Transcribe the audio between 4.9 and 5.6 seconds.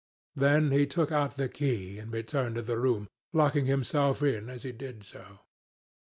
so.